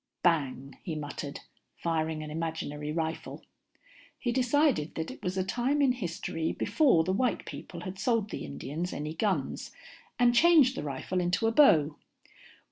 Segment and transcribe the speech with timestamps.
[0.23, 1.41] "Bang," he muttered,
[1.75, 3.43] firing an imaginary rifle.
[4.17, 8.31] He decided that it was a time in history before the white people had sold
[8.31, 9.69] the Indians any guns,
[10.17, 11.97] and changed the rifle into a bow.